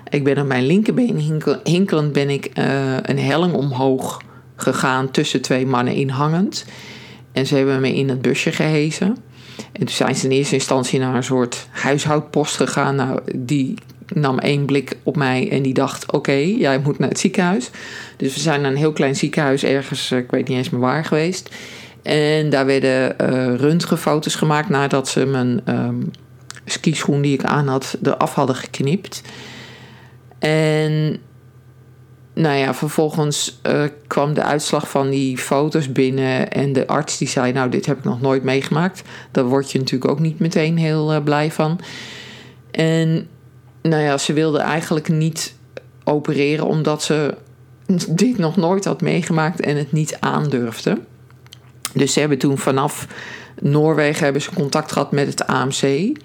Ik 0.10 0.24
ben 0.24 0.38
op 0.38 0.48
mijn 0.48 0.66
linkerbeen 0.66 1.18
hinkel, 1.18 1.60
hinkelend 1.64 2.12
ben 2.12 2.30
ik 2.30 2.52
uh, 2.58 2.98
een 3.02 3.20
helling 3.20 3.54
omhoog 3.54 4.22
gegaan 4.56 5.12
tussen 5.12 5.42
twee 5.42 5.66
mannen 5.66 5.94
inhangend. 5.94 6.66
En 7.32 7.46
ze 7.46 7.56
hebben 7.56 7.82
me 7.82 7.96
in 7.96 8.10
het 8.10 8.22
busje 8.22 8.52
gehezen. 8.52 9.18
En 9.72 9.80
toen 9.80 9.90
zijn 9.90 10.16
ze 10.16 10.26
in 10.26 10.32
eerste 10.32 10.56
instantie 10.56 11.00
naar 11.00 11.16
een 11.16 11.24
soort 11.24 11.68
huishoudpost 11.70 12.56
gegaan. 12.56 12.96
Nou, 12.96 13.20
die 13.36 13.74
nam 14.14 14.40
één 14.40 14.66
blik 14.66 14.98
op 15.04 15.16
mij 15.16 15.52
en 15.52 15.62
die 15.62 15.74
dacht: 15.74 16.12
Oké, 16.12 16.32
jij 16.32 16.80
moet 16.80 17.00
naar 17.00 17.10
het 17.10 17.20
ziekenhuis. 17.20 17.70
Dus 18.18 18.34
we 18.34 18.40
zijn 18.40 18.62
naar 18.62 18.72
een 18.72 18.78
heel 18.78 18.94
klein 18.94 19.16
ziekenhuis 19.16 19.64
ergens, 19.64 20.12
ik 20.12 20.32
weet 20.32 20.48
niet 20.48 20.58
eens 20.58 20.70
meer 20.70 20.82
waar 20.82 21.06
geweest. 21.06 21.50
En 22.02 22.50
daar 22.50 22.66
werden 22.66 23.16
uh, 23.22 23.56
röntgenfoto's 23.56 24.36
gemaakt 24.36 24.70
nadat 24.70 25.08
ze 25.08 25.26
mijn 25.26 25.62
um, 25.66 26.12
skischoen 26.66 27.22
die 27.22 27.34
ik 27.34 27.44
aan 27.44 27.68
had 27.68 27.98
eraf 28.04 28.34
hadden 28.34 28.56
geknipt. 28.56 29.22
En 30.40 31.20
nou 32.34 32.58
ja, 32.58 32.74
vervolgens 32.74 33.60
uh, 33.68 33.84
kwam 34.08 34.34
de 34.34 34.44
uitslag 34.44 34.90
van 34.90 35.10
die 35.10 35.38
foto's 35.38 35.92
binnen. 35.92 36.52
En 36.52 36.74
de 36.74 36.88
arts 36.88 37.18
die 37.18 37.28
zei: 37.28 37.52
Nou, 37.52 37.70
dit 37.70 37.86
heb 37.86 37.98
ik 37.98 38.04
nog 38.04 38.22
nooit 38.22 38.44
meegemaakt. 38.44 39.02
Daar 39.32 39.46
word 39.46 39.72
je 39.72 39.80
natuurlijk 39.80 40.12
ook 40.12 40.20
niet 40.20 40.40
meteen 40.40 40.78
heel 40.78 41.14
uh, 41.14 41.24
blij 41.24 41.52
van. 41.52 41.80
En 42.72 43.28
nou 43.82 44.04
ja, 44.04 44.18
ze 44.18 44.34
wilde 44.34 44.60
eigenlijk 44.60 45.10
niet 45.10 45.56
opereren 46.04 46.66
omdat 46.66 47.04
ze 47.04 47.36
dit 48.10 48.38
nog 48.38 48.56
nooit 48.56 48.86
had 48.86 49.02
meegemaakt 49.02 49.62
en 49.62 49.78
het 49.78 49.92
niet 49.92 50.18
aandurfde. 50.20 50.98
Dus 51.94 52.14
ze 52.14 52.20
hebben 52.20 52.38
toen 52.38 52.58
vanaf 52.58 53.08
Noorwegen 53.62 54.24
hebben 54.24 54.42
ze 54.42 54.54
contact 54.54 54.92
gehad 54.92 55.12
met 55.12 55.28
het 55.28 55.48
AMC. 55.48 56.18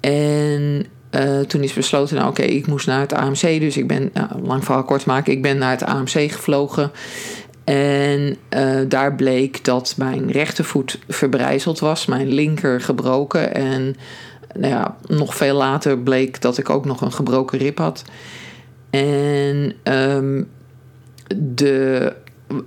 En 0.00 0.86
uh, 1.10 1.40
toen 1.40 1.62
is 1.62 1.72
besloten, 1.72 2.16
nou 2.16 2.28
oké, 2.28 2.42
ik 2.42 2.66
moest 2.66 2.86
naar 2.86 3.00
het 3.00 3.12
AMC. 3.12 3.40
Dus 3.40 3.76
ik 3.76 3.86
ben, 3.86 4.10
nou, 4.14 4.28
lang 4.42 4.64
verhaal 4.64 4.84
kort 4.84 5.06
maken, 5.06 5.32
ik 5.32 5.42
ben 5.42 5.58
naar 5.58 5.70
het 5.70 5.84
AMC 5.84 6.10
gevlogen. 6.32 6.90
En 7.64 8.36
uh, 8.56 8.80
daar 8.88 9.14
bleek 9.14 9.64
dat 9.64 9.94
mijn 9.96 10.30
rechtervoet 10.30 10.98
verbrijzeld 11.08 11.78
was, 11.78 12.06
mijn 12.06 12.28
linker 12.28 12.80
gebroken. 12.80 13.54
En 13.54 13.96
nou 14.54 14.72
ja, 14.72 14.96
nog 15.06 15.34
veel 15.34 15.56
later 15.56 15.98
bleek 15.98 16.40
dat 16.40 16.58
ik 16.58 16.70
ook 16.70 16.84
nog 16.84 17.00
een 17.00 17.12
gebroken 17.12 17.58
rib 17.58 17.78
had. 17.78 18.04
En 18.90 19.74
um, 19.84 20.48
de, 21.36 22.12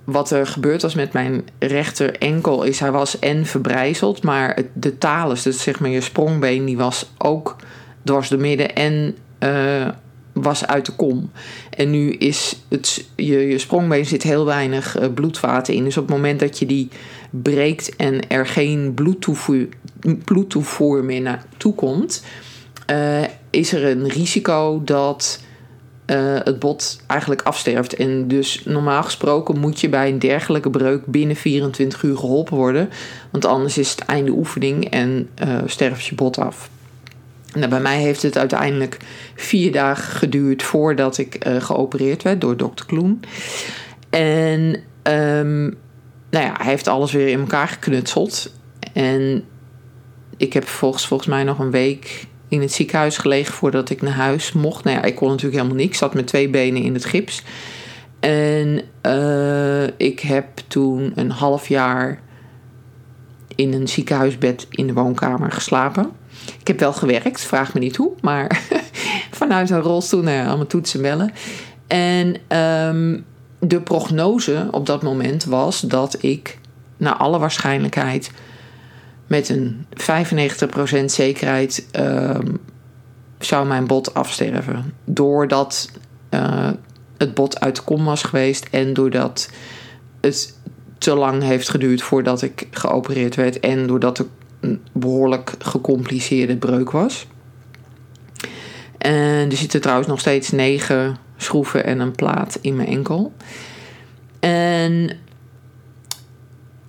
wat 0.03 0.31
er 0.31 0.47
gebeurd 0.47 0.81
was 0.81 0.95
met 0.95 1.13
mijn 1.13 1.43
rechter 1.59 2.17
enkel 2.17 2.63
is, 2.63 2.79
hij 2.79 2.91
was 2.91 3.19
en 3.19 3.45
verbrijzeld, 3.45 4.23
maar 4.23 4.61
de 4.73 4.97
talus, 4.97 5.41
dus 5.41 5.61
zeg 5.61 5.79
maar 5.79 5.89
je 5.89 6.01
sprongbeen, 6.01 6.65
die 6.65 6.77
was 6.77 7.11
ook 7.17 7.55
dwars 8.03 8.29
door 8.29 8.39
midden 8.39 8.75
en 8.75 9.15
uh, 9.39 9.87
was 10.33 10.67
uit 10.67 10.85
de 10.85 10.91
kom. 10.91 11.31
En 11.69 11.89
nu 11.89 12.11
is 12.11 12.59
het, 12.69 13.07
je, 13.15 13.37
je 13.37 13.57
sprongbeen 13.57 14.05
zit 14.05 14.23
heel 14.23 14.45
weinig 14.45 14.99
uh, 14.99 15.07
bloedvaten 15.13 15.73
in. 15.73 15.83
Dus 15.83 15.97
op 15.97 16.07
het 16.07 16.15
moment 16.15 16.39
dat 16.39 16.59
je 16.59 16.65
die 16.65 16.89
breekt 17.29 17.95
en 17.95 18.29
er 18.29 18.47
geen 18.47 18.93
bloedtoevoer, 18.93 19.67
bloedtoevoer 20.23 21.03
meer 21.03 21.21
naartoe 21.21 21.75
komt, 21.75 22.23
uh, 22.91 23.23
is 23.49 23.73
er 23.73 23.85
een 23.85 24.07
risico 24.07 24.81
dat 24.85 25.39
uh, 26.11 26.39
het 26.43 26.59
bot 26.59 26.99
eigenlijk 27.07 27.41
afsterft. 27.41 27.93
En 27.93 28.27
dus 28.27 28.63
normaal 28.65 29.03
gesproken 29.03 29.59
moet 29.59 29.79
je 29.79 29.89
bij 29.89 30.09
een 30.09 30.19
dergelijke 30.19 30.69
breuk 30.69 31.05
binnen 31.05 31.35
24 31.35 32.03
uur 32.03 32.17
geholpen 32.17 32.57
worden. 32.57 32.89
Want 33.31 33.45
anders 33.45 33.77
is 33.77 33.91
het 33.91 33.99
einde 33.99 34.31
oefening 34.31 34.89
en 34.89 35.29
uh, 35.43 35.57
sterft 35.65 36.05
je 36.05 36.15
bot 36.15 36.37
af. 36.37 36.69
Nou, 37.53 37.67
bij 37.67 37.79
mij 37.79 37.99
heeft 37.99 38.21
het 38.21 38.37
uiteindelijk 38.37 38.97
vier 39.35 39.71
dagen 39.71 40.13
geduurd 40.13 40.63
voordat 40.63 41.17
ik 41.17 41.47
uh, 41.47 41.61
geopereerd 41.61 42.23
werd 42.23 42.41
door 42.41 42.57
dokter 42.57 42.85
Kloen. 42.85 43.19
En 44.09 44.59
um, 45.03 45.77
nou 46.29 46.45
ja, 46.45 46.53
hij 46.57 46.65
heeft 46.65 46.87
alles 46.87 47.11
weer 47.11 47.27
in 47.27 47.39
elkaar 47.39 47.67
geknutseld. 47.67 48.53
En 48.93 49.43
ik 50.37 50.53
heb 50.53 50.67
volgens, 50.67 51.07
volgens 51.07 51.29
mij 51.29 51.43
nog 51.43 51.59
een 51.59 51.71
week 51.71 52.27
in 52.51 52.61
het 52.61 52.71
ziekenhuis 52.71 53.17
gelegen 53.17 53.53
voordat 53.53 53.89
ik 53.89 54.01
naar 54.01 54.13
huis 54.13 54.51
mocht. 54.51 54.83
Nou 54.83 54.97
ja, 54.97 55.03
ik 55.03 55.15
kon 55.15 55.29
natuurlijk 55.29 55.55
helemaal 55.55 55.77
niks. 55.77 55.91
Ik 55.91 55.97
zat 55.97 56.13
met 56.13 56.27
twee 56.27 56.49
benen 56.49 56.81
in 56.81 56.93
het 56.93 57.05
gips. 57.05 57.43
En 58.19 58.81
uh, 59.05 59.83
ik 59.97 60.19
heb 60.19 60.47
toen 60.67 61.11
een 61.15 61.31
half 61.31 61.67
jaar 61.67 62.19
in 63.55 63.73
een 63.73 63.87
ziekenhuisbed 63.87 64.67
in 64.69 64.87
de 64.87 64.93
woonkamer 64.93 65.51
geslapen. 65.51 66.11
Ik 66.59 66.67
heb 66.67 66.79
wel 66.79 66.93
gewerkt, 66.93 67.41
vraag 67.41 67.73
me 67.73 67.79
niet 67.79 67.95
hoe, 67.95 68.11
maar 68.21 68.61
vanuit 69.41 69.69
een 69.69 69.81
rolstoel 69.81 70.21
naar 70.21 70.47
allemaal 70.47 70.67
toetsen 70.67 71.01
bellen. 71.01 71.31
En 71.87 72.27
um, 72.57 73.25
de 73.59 73.81
prognose 73.81 74.67
op 74.71 74.85
dat 74.85 75.03
moment 75.03 75.43
was 75.43 75.81
dat 75.81 76.23
ik 76.23 76.59
naar 76.97 77.15
alle 77.15 77.39
waarschijnlijkheid 77.39 78.31
met 79.31 79.49
een 79.49 79.85
95% 81.01 81.05
zekerheid 81.05 81.85
uh, 81.99 82.39
zou 83.39 83.67
mijn 83.67 83.87
bot 83.87 84.13
afsterven. 84.13 84.93
Doordat 85.05 85.91
uh, 86.29 86.69
het 87.17 87.33
bot 87.33 87.59
uit 87.59 87.75
de 87.75 87.81
kom 87.81 88.05
was 88.05 88.23
geweest 88.23 88.67
en 88.71 88.93
doordat 88.93 89.49
het 90.21 90.57
te 90.97 91.15
lang 91.15 91.43
heeft 91.43 91.69
geduurd 91.69 92.01
voordat 92.01 92.41
ik 92.41 92.67
geopereerd 92.71 93.35
werd 93.35 93.59
en 93.59 93.87
doordat 93.87 94.17
er 94.17 94.25
een 94.59 94.81
behoorlijk 94.91 95.53
gecompliceerde 95.59 96.57
breuk 96.57 96.91
was. 96.91 97.27
En 98.97 99.49
er 99.49 99.57
zitten 99.57 99.81
trouwens 99.81 100.07
nog 100.07 100.19
steeds 100.19 100.51
negen 100.51 101.17
schroeven 101.37 101.85
en 101.85 101.99
een 101.99 102.15
plaat 102.15 102.57
in 102.61 102.75
mijn 102.75 102.87
enkel. 102.87 103.33
En 104.39 105.09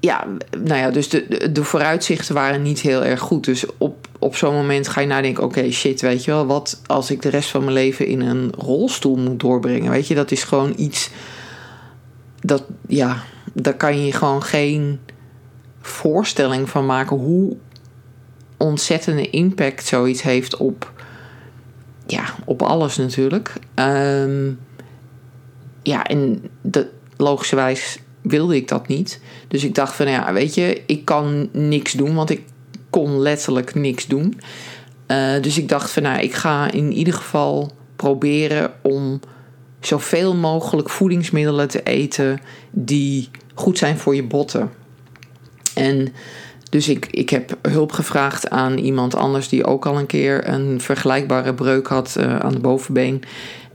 ja, 0.03 0.27
nou 0.59 0.81
ja, 0.81 0.91
dus 0.91 1.09
de, 1.09 1.53
de, 1.53 1.65
vooruitzichten 1.65 2.35
waren 2.35 2.63
niet 2.63 2.81
heel 2.81 3.05
erg 3.05 3.21
goed. 3.21 3.45
Dus 3.45 3.65
op, 3.79 4.09
op 4.19 4.37
zo'n 4.37 4.55
moment 4.55 4.89
ga 4.89 5.01
je 5.01 5.07
nadenken: 5.07 5.45
oké, 5.45 5.71
shit, 5.71 6.01
weet 6.01 6.25
je 6.25 6.31
wel, 6.31 6.47
wat 6.47 6.81
als 6.87 7.11
ik 7.11 7.23
de 7.23 7.29
rest 7.29 7.51
van 7.51 7.61
mijn 7.61 7.73
leven 7.73 8.07
in 8.07 8.21
een 8.21 8.53
rolstoel 8.59 9.17
moet 9.17 9.41
doorbrengen? 9.41 9.91
Weet 9.91 10.07
je, 10.07 10.15
dat 10.15 10.31
is 10.31 10.43
gewoon 10.43 10.73
iets 10.77 11.11
dat, 12.41 12.65
ja, 12.89 13.23
daar 13.53 13.77
kan 13.77 14.05
je 14.05 14.13
gewoon 14.13 14.43
geen 14.43 15.01
voorstelling 15.81 16.69
van 16.69 16.87
maken 16.87 17.17
hoe 17.17 17.57
ontzettende 18.57 19.31
impact 19.31 19.87
zoiets 19.87 20.23
heeft 20.23 20.57
op, 20.57 20.93
ja, 22.07 22.25
op 22.45 22.63
alles 22.63 22.97
natuurlijk. 22.97 23.53
Um, 23.75 24.59
ja, 25.83 26.05
en 26.05 26.43
dat, 26.63 26.87
logischerwijs 27.17 27.99
wilde 28.23 28.57
ik 28.57 28.69
dat 28.69 28.89
niet. 28.89 29.21
Dus 29.49 29.65
ik 29.65 29.75
dacht 29.75 29.95
van 29.95 30.11
ja, 30.11 30.33
weet 30.33 30.55
je, 30.55 30.83
ik 30.87 31.05
kan 31.05 31.49
niks 31.53 31.93
doen, 31.93 32.15
want 32.15 32.31
ik 32.31 32.43
kon 32.91 33.19
letterlijk 33.19 33.75
niks 33.75 34.07
doen. 34.07 34.41
Uh, 35.07 35.41
dus 35.41 35.59
ik 35.59 35.69
dacht 35.69 35.91
van 35.91 36.03
nou, 36.03 36.21
ik 36.21 36.35
ga 36.35 36.71
in 36.71 36.93
ieder 36.93 37.15
geval 37.15 37.71
proberen 37.97 38.73
om 38.83 39.21
zoveel 39.81 40.35
mogelijk 40.35 40.91
voedingsmiddelen 40.91 41.69
te 41.69 41.83
eten 41.83 42.41
die 42.71 43.31
goed 43.55 43.79
zijn 43.79 43.99
voor 43.99 44.15
je 44.15 44.23
botten. 44.23 44.71
En 45.75 46.13
dus 46.71 46.89
ik, 46.89 47.07
ik 47.11 47.31
heb 47.31 47.59
hulp 47.63 47.93
gevraagd 47.93 48.51
aan 48.51 48.79
iemand 48.79 49.15
anders 49.15 49.49
die 49.49 49.65
ook 49.65 49.87
al 49.87 49.99
een 49.99 50.07
keer 50.07 50.49
een 50.49 50.81
vergelijkbare 50.81 51.55
breuk 51.55 51.87
had 51.87 52.17
uh, 52.19 52.39
aan 52.39 52.53
de 52.53 52.59
bovenbeen. 52.59 53.23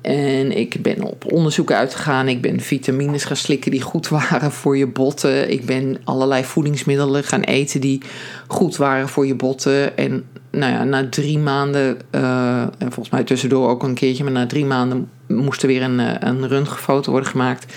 En 0.02 0.58
ik 0.58 0.82
ben 0.82 1.04
op 1.04 1.32
onderzoek 1.32 1.72
uitgegaan. 1.72 2.28
Ik 2.28 2.42
ben 2.42 2.60
vitamines 2.60 3.24
gaan 3.24 3.36
slikken 3.36 3.72
die 3.72 3.82
goed 3.82 4.08
waren 4.08 4.52
voor 4.52 4.78
je 4.78 4.88
botten. 4.88 5.52
Ik 5.52 5.66
ben 5.66 5.98
allerlei 6.04 6.44
voedingsmiddelen 6.44 7.24
gaan 7.24 7.42
eten 7.42 7.82
die 7.82 8.02
goed 8.48 8.78
waren 8.78 9.10
voor 9.10 9.28
je 9.28 9.36
botten. 9.36 9.98
En 9.98 10.26
nou 10.52 10.72
ja, 10.72 10.84
na 10.84 11.10
drie 11.10 11.40
maanden, 11.40 11.98
uh, 12.12 12.62
en 12.62 12.92
volgens 12.92 13.10
mij 13.10 13.24
tussendoor 13.24 13.70
ook 13.70 13.84
een 13.84 13.94
keertje, 13.94 14.24
maar 14.24 14.34
na 14.34 14.48
drie 14.48 14.66
maanden 14.66 15.10
moest 15.28 15.62
er 15.62 15.68
weer 15.68 15.82
een, 15.82 16.00
eh, 16.00 16.16
een 16.20 16.48
röntgenfoto 16.48 17.12
worden 17.12 17.30
gemaakt. 17.30 17.74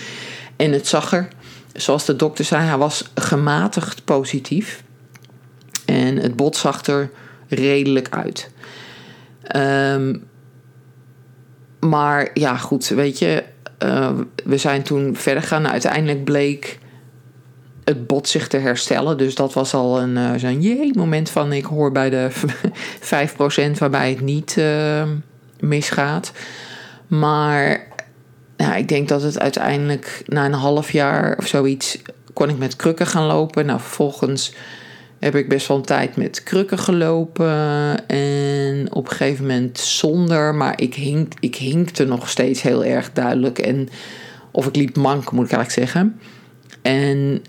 En 0.55 0.71
het 0.71 0.87
zag 0.87 1.13
er, 1.13 1.27
zoals 1.73 2.05
de 2.05 2.15
dokter 2.15 2.45
zei, 2.45 2.63
hij 2.63 2.77
was 2.77 3.11
gematigd 3.15 4.05
positief. 4.05 4.83
En 5.85 6.17
het 6.17 6.35
bot 6.35 6.55
zag 6.55 6.85
er 6.85 7.09
redelijk 7.47 8.07
uit. 8.09 8.51
Um, 9.55 10.23
maar 11.81 12.29
ja, 12.33 12.57
goed, 12.57 12.87
weet 12.87 13.19
je, 13.19 13.43
uh, 13.83 14.09
we 14.43 14.57
zijn 14.57 14.81
toen 14.81 15.15
verder 15.15 15.41
gegaan. 15.41 15.67
Uiteindelijk 15.67 16.23
bleek 16.23 16.79
het 17.83 18.07
bot 18.07 18.27
zich 18.27 18.47
te 18.47 18.57
herstellen. 18.57 19.17
Dus 19.17 19.35
dat 19.35 19.53
was 19.53 19.73
al 19.73 20.01
een 20.01 20.15
uh, 20.15 20.31
zo'n 20.35 20.61
jee 20.61 20.97
moment 20.97 21.29
van 21.29 21.53
ik 21.53 21.65
hoor 21.65 21.91
bij 21.91 22.09
de 22.09 22.29
5% 23.75 23.77
waarbij 23.77 24.09
het 24.09 24.21
niet 24.21 24.55
uh, 24.57 25.03
misgaat. 25.59 26.31
Maar 27.07 27.87
nou, 28.57 28.77
ik 28.77 28.87
denk 28.87 29.07
dat 29.07 29.21
het 29.21 29.39
uiteindelijk 29.39 30.23
na 30.25 30.45
een 30.45 30.53
half 30.53 30.91
jaar 30.91 31.37
of 31.37 31.47
zoiets 31.47 32.01
kon 32.33 32.49
ik 32.49 32.57
met 32.57 32.75
krukken 32.75 33.07
gaan 33.07 33.25
lopen. 33.25 33.65
Nou, 33.65 33.79
vervolgens 33.79 34.53
heb 35.21 35.35
ik 35.35 35.49
best 35.49 35.67
wel 35.67 35.77
een 35.77 35.83
tijd 35.83 36.15
met 36.15 36.43
krukken 36.43 36.77
gelopen. 36.77 38.07
En 38.07 38.93
op 38.93 39.09
een 39.09 39.15
gegeven 39.15 39.45
moment 39.45 39.79
zonder. 39.79 40.55
Maar 40.55 40.81
ik, 40.81 40.93
hink, 40.93 41.33
ik 41.39 41.55
hinkte 41.55 42.05
nog 42.05 42.29
steeds 42.29 42.61
heel 42.61 42.85
erg 42.85 43.11
duidelijk. 43.13 43.59
En, 43.59 43.89
of 44.51 44.67
ik 44.67 44.75
liep 44.75 44.95
mank, 44.95 45.31
moet 45.31 45.45
ik 45.45 45.51
eigenlijk 45.51 45.89
zeggen. 45.89 46.19
En 46.81 47.41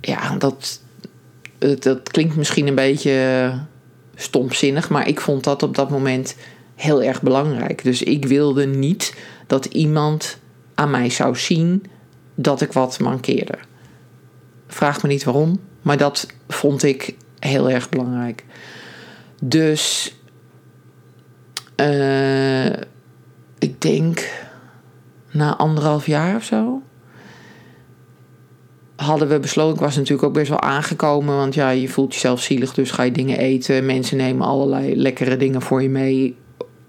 ja, 0.00 0.36
dat, 0.36 0.80
dat 1.78 2.10
klinkt 2.10 2.36
misschien 2.36 2.66
een 2.66 2.74
beetje 2.74 3.52
stomzinnig. 4.14 4.90
Maar 4.90 5.08
ik 5.08 5.20
vond 5.20 5.44
dat 5.44 5.62
op 5.62 5.74
dat 5.74 5.90
moment 5.90 6.36
heel 6.74 7.02
erg 7.02 7.22
belangrijk. 7.22 7.82
Dus 7.82 8.02
ik 8.02 8.26
wilde 8.26 8.66
niet 8.66 9.14
dat 9.46 9.64
iemand 9.64 10.38
aan 10.74 10.90
mij 10.90 11.10
zou 11.10 11.36
zien 11.36 11.84
dat 12.34 12.60
ik 12.60 12.72
wat 12.72 13.00
mankeerde. 13.00 13.54
Vraag 14.66 15.02
me 15.02 15.08
niet 15.08 15.24
waarom. 15.24 15.60
Maar 15.82 15.96
dat 15.96 16.26
vond 16.48 16.82
ik 16.82 17.14
heel 17.38 17.70
erg 17.70 17.88
belangrijk. 17.88 18.44
Dus 19.40 20.14
uh, 21.76 22.66
ik 23.58 23.80
denk 23.80 24.30
na 25.30 25.56
anderhalf 25.56 26.06
jaar 26.06 26.36
of 26.36 26.44
zo, 26.44 26.82
hadden 28.96 29.28
we 29.28 29.40
besloten, 29.40 29.74
ik 29.74 29.80
was 29.80 29.96
natuurlijk 29.96 30.28
ook 30.28 30.34
best 30.34 30.48
wel 30.48 30.60
aangekomen, 30.60 31.36
want 31.36 31.54
ja, 31.54 31.70
je 31.70 31.88
voelt 31.88 32.14
jezelf 32.14 32.42
zielig, 32.42 32.74
dus 32.74 32.90
ga 32.90 33.02
je 33.02 33.12
dingen 33.12 33.38
eten. 33.38 33.86
Mensen 33.86 34.16
nemen 34.16 34.46
allerlei 34.46 34.96
lekkere 34.96 35.36
dingen 35.36 35.62
voor 35.62 35.82
je 35.82 35.88
mee, 35.88 36.36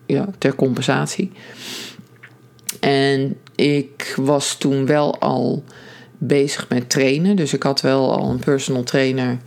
ja, 0.05 0.29
ter 0.37 0.55
compensatie. 0.55 1.31
En 2.79 3.37
ik 3.55 4.13
was 4.15 4.55
toen 4.57 4.85
wel 4.85 5.19
al 5.19 5.63
bezig 6.19 6.69
met 6.69 6.89
trainen, 6.89 7.35
dus 7.35 7.53
ik 7.53 7.63
had 7.63 7.81
wel 7.81 8.17
al 8.17 8.29
een 8.29 8.39
personal 8.39 8.83
trainer. 8.83 9.37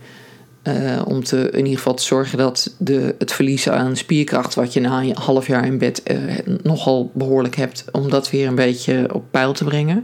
Uh, 0.67 1.01
om 1.05 1.23
te, 1.23 1.49
in 1.49 1.57
ieder 1.57 1.77
geval 1.77 1.93
te 1.93 2.03
zorgen 2.03 2.37
dat 2.37 2.75
de, 2.77 3.15
het 3.17 3.31
verlies 3.31 3.69
aan 3.69 3.95
spierkracht, 3.95 4.55
wat 4.55 4.73
je 4.73 4.79
na 4.79 5.01
een 5.01 5.15
half 5.15 5.47
jaar 5.47 5.65
in 5.65 5.77
bed 5.77 6.01
uh, 6.11 6.57
nogal 6.61 7.11
behoorlijk 7.13 7.55
hebt, 7.55 7.85
om 7.91 8.09
dat 8.09 8.29
weer 8.29 8.47
een 8.47 8.55
beetje 8.55 9.13
op 9.13 9.23
peil 9.31 9.53
te 9.53 9.63
brengen. 9.63 10.03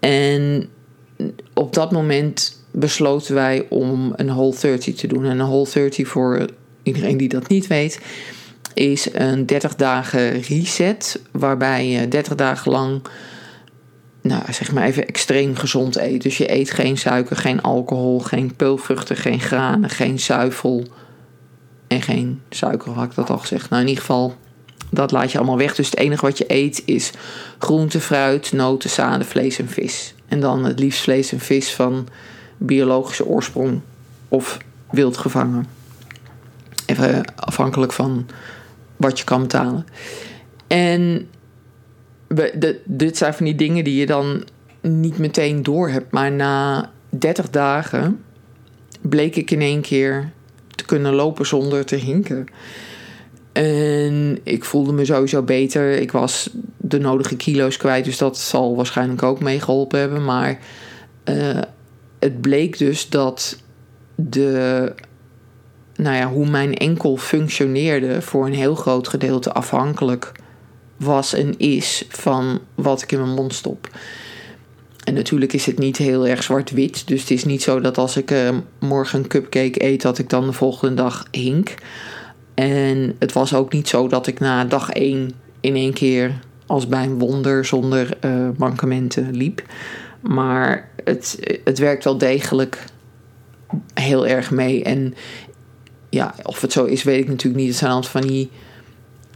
En 0.00 0.68
op 1.54 1.74
dat 1.74 1.92
moment 1.92 2.56
besloten 2.70 3.34
wij 3.34 3.66
om 3.68 4.12
een 4.16 4.26
Whole 4.26 4.54
30 4.60 4.94
te 4.94 5.06
doen. 5.06 5.24
En 5.24 5.38
een 5.38 5.46
Whole 5.46 5.68
30 5.72 6.08
voor 6.08 6.46
iedereen 6.82 7.16
die 7.16 7.28
dat 7.28 7.48
niet 7.48 7.66
weet, 7.66 8.00
is 8.74 9.08
een 9.12 9.46
30 9.46 9.76
dagen 9.76 10.40
reset. 10.40 11.20
Waarbij 11.30 11.88
je 11.88 12.08
30 12.08 12.34
dagen 12.34 12.70
lang, 12.72 13.00
nou 14.26 14.52
zeg 14.52 14.72
maar 14.72 14.84
even 14.84 15.06
extreem 15.06 15.56
gezond 15.56 15.96
eet. 15.96 16.22
Dus 16.22 16.38
je 16.38 16.52
eet 16.52 16.70
geen 16.70 16.98
suiker, 16.98 17.36
geen 17.36 17.62
alcohol, 17.62 18.18
geen 18.18 18.56
peulvruchten, 18.56 19.16
geen 19.16 19.40
granen, 19.40 19.90
geen 19.90 20.18
zuivel. 20.18 20.84
En 21.86 22.02
geen 22.02 22.42
suiker, 22.50 22.92
had 22.92 23.04
ik 23.04 23.14
dat 23.14 23.30
al 23.30 23.38
gezegd. 23.38 23.70
Nou, 23.70 23.82
in 23.82 23.88
ieder 23.88 24.04
geval, 24.04 24.34
dat 24.90 25.10
laat 25.10 25.32
je 25.32 25.38
allemaal 25.38 25.56
weg. 25.56 25.74
Dus 25.74 25.90
het 25.90 25.98
enige 25.98 26.24
wat 26.24 26.38
je 26.38 26.44
eet 26.46 26.82
is 26.84 27.10
groente, 27.58 28.00
fruit, 28.00 28.52
noten, 28.52 28.90
zaden, 28.90 29.26
vlees 29.26 29.58
en 29.58 29.68
vis. 29.68 30.14
En 30.28 30.40
dan 30.40 30.64
het 30.64 30.78
liefst 30.78 31.00
vlees 31.00 31.32
en 31.32 31.40
vis 31.40 31.72
van 31.72 32.08
biologische 32.56 33.26
oorsprong 33.26 33.80
of 34.28 34.58
wild 34.90 35.16
gevangen. 35.16 35.66
Even 36.86 37.24
afhankelijk 37.36 37.92
van 37.92 38.26
wat 38.96 39.18
je 39.18 39.24
kan 39.24 39.40
betalen. 39.40 39.86
En 40.66 41.28
dit 42.84 43.16
zijn 43.16 43.34
van 43.34 43.44
die 43.44 43.54
dingen 43.54 43.84
die 43.84 43.96
je 43.96 44.06
dan 44.06 44.44
niet 44.80 45.18
meteen 45.18 45.62
door 45.62 45.88
hebt. 45.88 46.10
Maar 46.10 46.32
na 46.32 46.90
30 47.08 47.50
dagen 47.50 48.24
bleek 49.00 49.36
ik 49.36 49.50
in 49.50 49.60
één 49.60 49.80
keer 49.80 50.30
te 50.74 50.84
kunnen 50.84 51.14
lopen 51.14 51.46
zonder 51.46 51.84
te 51.84 51.96
hinken. 51.96 52.46
En 53.52 54.38
ik 54.42 54.64
voelde 54.64 54.92
me 54.92 55.04
sowieso 55.04 55.42
beter. 55.42 55.92
Ik 55.92 56.12
was 56.12 56.50
de 56.76 56.98
nodige 56.98 57.36
kilo's 57.36 57.76
kwijt, 57.76 58.04
dus 58.04 58.18
dat 58.18 58.38
zal 58.38 58.76
waarschijnlijk 58.76 59.22
ook 59.22 59.40
meegeholpen 59.40 59.98
hebben. 59.98 60.24
Maar 60.24 60.58
uh, 61.24 61.60
het 62.18 62.40
bleek 62.40 62.78
dus 62.78 63.08
dat 63.08 63.58
de, 64.14 64.92
nou 65.96 66.16
ja, 66.16 66.28
hoe 66.28 66.48
mijn 66.48 66.74
enkel 66.74 67.16
functioneerde 67.16 68.22
voor 68.22 68.46
een 68.46 68.54
heel 68.54 68.74
groot 68.74 69.08
gedeelte 69.08 69.52
afhankelijk 69.52 70.32
was 70.96 71.32
en 71.32 71.58
is 71.58 72.04
van 72.08 72.60
wat 72.74 73.02
ik 73.02 73.12
in 73.12 73.20
mijn 73.20 73.34
mond 73.34 73.54
stop. 73.54 73.90
En 75.04 75.14
natuurlijk 75.14 75.52
is 75.52 75.66
het 75.66 75.78
niet 75.78 75.96
heel 75.96 76.26
erg 76.26 76.42
zwart-wit. 76.42 77.08
Dus 77.08 77.20
het 77.20 77.30
is 77.30 77.44
niet 77.44 77.62
zo 77.62 77.80
dat 77.80 77.98
als 77.98 78.16
ik 78.16 78.30
uh, 78.30 78.48
morgen 78.78 79.18
een 79.18 79.26
cupcake 79.26 79.84
eet, 79.84 80.02
dat 80.02 80.18
ik 80.18 80.30
dan 80.30 80.46
de 80.46 80.52
volgende 80.52 80.94
dag 80.94 81.26
hink. 81.30 81.74
En 82.54 83.16
het 83.18 83.32
was 83.32 83.54
ook 83.54 83.72
niet 83.72 83.88
zo 83.88 84.08
dat 84.08 84.26
ik 84.26 84.40
na 84.40 84.64
dag 84.64 84.90
één 84.90 85.30
in 85.60 85.74
één 85.76 85.92
keer 85.92 86.38
als 86.66 86.88
bij 86.88 87.04
een 87.04 87.18
wonder 87.18 87.64
zonder 87.64 88.18
uh, 88.24 88.48
mankementen 88.56 89.36
liep. 89.36 89.62
Maar 90.20 90.88
het, 91.04 91.38
het 91.64 91.78
werkt 91.78 92.04
wel 92.04 92.18
degelijk 92.18 92.84
heel 93.94 94.26
erg 94.26 94.50
mee. 94.50 94.84
En 94.84 95.14
ja, 96.10 96.34
of 96.42 96.60
het 96.60 96.72
zo 96.72 96.84
is, 96.84 97.02
weet 97.02 97.20
ik 97.20 97.28
natuurlijk 97.28 97.60
niet. 97.60 97.68
Het 97.68 97.78
zijn 97.78 97.90
altijd 97.90 98.12
van 98.12 98.20
die, 98.20 98.50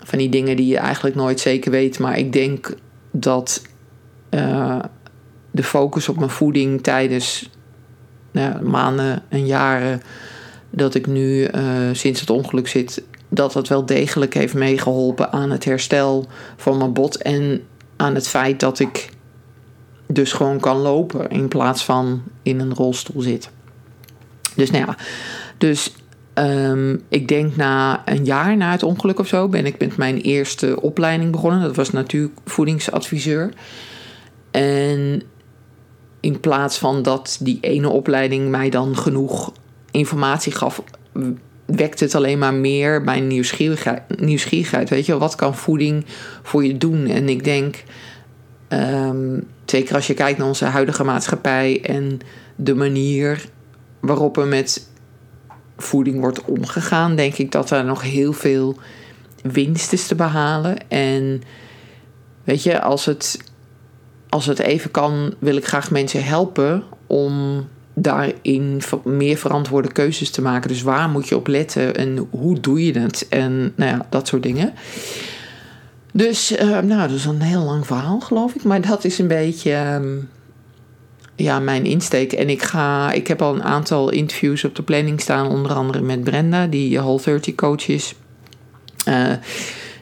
van 0.05 0.19
die 0.19 0.29
dingen 0.29 0.57
die 0.57 0.67
je 0.67 0.79
eigenlijk 0.79 1.17
nooit 1.17 1.41
zeker 1.41 1.71
weet. 1.71 1.99
Maar 1.99 2.19
ik 2.19 2.33
denk 2.33 2.75
dat 3.11 3.63
uh, 4.31 4.79
de 5.51 5.63
focus 5.63 6.09
op 6.09 6.17
mijn 6.17 6.31
voeding 6.31 6.83
tijdens 6.83 7.51
nou, 8.31 8.63
maanden 8.63 9.23
en 9.29 9.47
jaren 9.47 10.03
dat 10.71 10.95
ik 10.95 11.07
nu 11.07 11.49
uh, 11.49 11.53
sinds 11.93 12.21
het 12.21 12.31
ongeluk 12.31 12.69
zit, 12.69 13.03
dat 13.29 13.53
dat 13.53 13.69
wel 13.69 13.87
degelijk 13.87 14.35
heeft 14.35 14.55
meegeholpen 14.55 15.33
aan 15.33 15.51
het 15.51 15.65
herstel 15.65 16.27
van 16.57 16.79
mijn 16.79 16.93
bot 16.93 17.17
en 17.17 17.63
aan 17.97 18.15
het 18.15 18.29
feit 18.29 18.61
dat 18.61 18.79
ik 18.79 19.11
dus 20.07 20.33
gewoon 20.33 20.61
kan 20.61 20.77
lopen 20.77 21.29
in 21.29 21.49
plaats 21.49 21.85
van 21.85 22.23
in 22.43 22.61
een 22.61 22.75
rolstoel 22.75 23.23
zit. 23.23 23.51
Dus 24.57 24.71
nou 24.71 24.87
ja, 24.87 24.97
dus 25.59 25.93
um, 26.41 27.03
ik 27.09 27.29
denk 27.29 27.57
na 27.57 28.03
een 28.05 28.25
jaar 28.25 28.57
na 28.57 28.71
het 28.71 28.83
ongeluk 28.83 29.19
of 29.19 29.27
zo 29.27 29.49
ben 29.49 29.67
ik 29.67 29.79
met 29.79 29.97
mijn 29.97 30.17
eerste 30.17 30.81
opleiding 30.81 31.31
begonnen. 31.31 31.61
Dat 31.61 31.77
was 31.77 31.91
natuurvoedingsadviseur. 31.91 33.53
En 34.51 35.23
in 36.21 36.41
plaats 36.41 36.79
van 36.79 37.03
dat 37.03 37.39
die 37.41 37.59
ene 37.61 37.89
opleiding 37.89 38.51
mij 38.51 38.71
dan 38.71 38.97
genoeg 38.97 39.53
informatie 39.91 40.53
gaf, 40.53 40.83
wekt 41.67 42.01
het 42.01 42.15
alleen 42.15 42.39
maar 42.39 42.55
meer 42.55 43.03
mijn 43.03 43.27
nieuwsgierigheid. 43.27 44.21
nieuwsgierigheid 44.21 44.89
weet 44.89 45.07
je, 45.07 45.19
wat 45.19 45.35
kan 45.35 45.57
voeding 45.57 46.05
voor 46.43 46.65
je 46.65 46.79
doen? 46.79 47.07
En 47.07 47.29
ik 47.29 47.45
denk, 47.45 47.85
um, 48.69 49.47
zeker 49.65 49.95
als 49.95 50.07
je 50.07 50.15
kijkt 50.15 50.39
naar 50.39 50.47
onze 50.47 50.65
huidige 50.65 51.05
maatschappij 51.05 51.81
en 51.83 52.21
de 52.57 52.75
manier 52.75 53.45
waarop 54.01 54.37
er 54.37 54.47
met 54.47 54.90
voeding 55.83 56.21
wordt 56.21 56.45
omgegaan, 56.45 57.17
denk 57.17 57.35
ik 57.35 57.53
dat 57.53 57.71
er 57.71 57.85
nog 57.85 58.03
heel 58.03 58.33
veel 58.33 58.77
winst 59.43 59.93
is 59.93 60.07
te 60.07 60.15
behalen. 60.15 60.89
En 60.89 61.43
weet 62.45 62.63
je, 62.63 62.81
als 62.81 63.05
het, 63.05 63.39
als 64.29 64.47
het 64.47 64.59
even 64.59 64.91
kan, 64.91 65.35
wil 65.39 65.57
ik 65.57 65.67
graag 65.67 65.91
mensen 65.91 66.25
helpen 66.25 66.83
om 67.07 67.67
daarin 67.95 68.83
meer 69.05 69.37
verantwoorde 69.37 69.93
keuzes 69.93 70.31
te 70.31 70.43
maken. 70.43 70.69
Dus 70.69 70.83
waar 70.83 71.09
moet 71.09 71.29
je 71.29 71.37
op 71.37 71.47
letten 71.47 71.97
en 71.97 72.29
hoe 72.31 72.61
doe 72.61 72.85
je 72.85 72.99
het? 72.99 73.27
En 73.29 73.73
nou 73.77 73.91
ja, 73.91 74.07
dat 74.09 74.27
soort 74.29 74.43
dingen. 74.43 74.75
Dus, 76.13 76.53
uh, 76.53 76.79
nou, 76.79 77.09
dat 77.09 77.11
is 77.11 77.25
een 77.25 77.43
heel 77.43 77.63
lang 77.63 77.87
verhaal, 77.87 78.21
geloof 78.21 78.55
ik. 78.55 78.63
Maar 78.63 78.81
dat 78.81 79.05
is 79.05 79.19
een 79.19 79.29
beetje 79.29 79.77
um, 79.95 80.29
ja, 81.43 81.61
mijn 81.61 81.85
insteek. 81.85 82.33
En 82.33 82.49
ik, 82.49 82.63
ga, 82.63 83.13
ik 83.13 83.27
heb 83.27 83.43
al 83.43 83.55
een 83.55 83.63
aantal 83.63 84.11
interviews 84.11 84.65
op 84.65 84.75
de 84.75 84.83
planning 84.83 85.21
staan. 85.21 85.49
Onder 85.49 85.73
andere 85.73 86.01
met 86.01 86.25
Brenda, 86.25 86.67
die 86.67 86.99
Whole 86.99 87.21
30 87.25 87.55
coach 87.55 87.89
is. 87.89 88.15
Uh, 89.09 89.33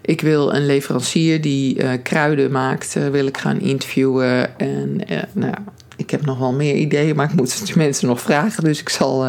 ik 0.02 0.20
wil 0.20 0.54
een 0.54 0.66
leverancier 0.66 1.40
die 1.40 1.82
uh, 1.82 1.90
kruiden 2.02 2.50
maakt, 2.50 2.94
wil 3.10 3.26
ik 3.26 3.38
gaan 3.38 3.60
interviewen. 3.60 4.58
En 4.58 5.00
nou, 5.32 5.54
ik 5.96 6.10
heb 6.10 6.24
nog 6.24 6.38
wel 6.38 6.52
meer 6.52 6.74
ideeën, 6.74 7.16
maar 7.16 7.30
ik 7.30 7.36
moet 7.36 7.58
het 7.58 7.74
mensen 7.74 8.08
nog 8.08 8.20
vragen. 8.20 8.64
Dus 8.64 8.80
ik 8.80 8.88
zal, 8.88 9.28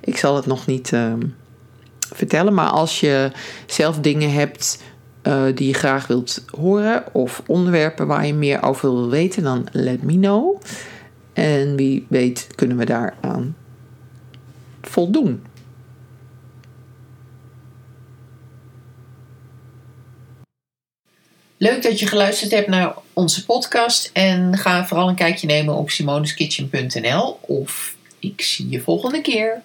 ik 0.00 0.16
zal 0.16 0.36
het 0.36 0.46
nog 0.46 0.66
niet 0.66 0.90
uh, 0.92 1.12
vertellen. 2.14 2.54
Maar 2.54 2.70
als 2.70 3.00
je 3.00 3.30
zelf 3.66 3.98
dingen 3.98 4.32
hebt 4.32 4.82
die 5.54 5.66
je 5.66 5.74
graag 5.74 6.06
wilt 6.06 6.44
horen, 6.58 7.04
of 7.12 7.42
onderwerpen 7.46 8.06
waar 8.06 8.26
je 8.26 8.34
meer 8.34 8.62
over 8.62 8.90
wil 8.90 9.10
weten, 9.10 9.42
dan 9.42 9.66
let 9.72 10.02
me 10.02 10.12
know. 10.12 10.60
En 11.32 11.76
wie 11.76 12.06
weet 12.08 12.46
kunnen 12.54 12.76
we 12.76 12.84
daaraan 12.84 13.56
voldoen. 14.82 15.42
Leuk 21.56 21.82
dat 21.82 21.98
je 21.98 22.06
geluisterd 22.06 22.50
hebt 22.50 22.68
naar 22.68 22.94
onze 23.12 23.44
podcast. 23.44 24.10
En 24.12 24.58
ga 24.58 24.86
vooral 24.86 25.08
een 25.08 25.14
kijkje 25.14 25.46
nemen 25.46 25.74
op 25.74 25.90
simoneskitchen.nl. 25.90 27.38
Of 27.40 27.96
ik 28.18 28.40
zie 28.40 28.68
je 28.68 28.80
volgende 28.80 29.20
keer. 29.20 29.62